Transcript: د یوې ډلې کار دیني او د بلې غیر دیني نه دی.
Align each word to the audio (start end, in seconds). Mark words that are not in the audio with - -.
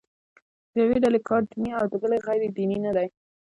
د 0.71 0.73
یوې 0.83 0.97
ډلې 1.03 1.19
کار 1.27 1.41
دیني 1.51 1.71
او 1.79 1.85
د 1.91 1.93
بلې 2.01 2.17
غیر 2.25 2.41
دیني 2.57 2.77
نه 2.85 2.91
دی. 2.95 3.07